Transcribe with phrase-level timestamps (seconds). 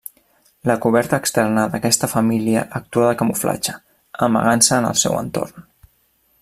[0.69, 3.77] La coberta externa d'aquesta família actua de camuflatge,
[4.29, 5.69] amagant-se en el seu entorn.